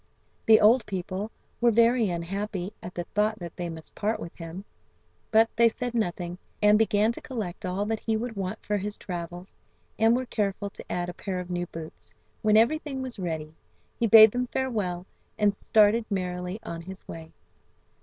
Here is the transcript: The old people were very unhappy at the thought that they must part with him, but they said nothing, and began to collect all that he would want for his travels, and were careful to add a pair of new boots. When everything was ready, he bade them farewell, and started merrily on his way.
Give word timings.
The 0.47 0.59
old 0.59 0.83
people 0.87 1.29
were 1.61 1.69
very 1.69 2.09
unhappy 2.09 2.73
at 2.81 2.95
the 2.95 3.03
thought 3.13 3.37
that 3.37 3.55
they 3.55 3.69
must 3.69 3.93
part 3.93 4.19
with 4.19 4.33
him, 4.33 4.65
but 5.29 5.47
they 5.55 5.69
said 5.69 5.93
nothing, 5.93 6.39
and 6.59 6.79
began 6.79 7.11
to 7.11 7.21
collect 7.21 7.67
all 7.67 7.85
that 7.85 7.99
he 7.99 8.17
would 8.17 8.35
want 8.35 8.65
for 8.65 8.77
his 8.77 8.97
travels, 8.97 9.53
and 9.99 10.15
were 10.15 10.25
careful 10.25 10.71
to 10.71 10.91
add 10.91 11.07
a 11.09 11.13
pair 11.13 11.39
of 11.39 11.51
new 11.51 11.67
boots. 11.67 12.15
When 12.41 12.57
everything 12.57 13.03
was 13.03 13.19
ready, 13.19 13.53
he 13.99 14.07
bade 14.07 14.31
them 14.31 14.47
farewell, 14.47 15.05
and 15.37 15.53
started 15.53 16.05
merrily 16.09 16.59
on 16.63 16.81
his 16.81 17.07
way. 17.07 17.31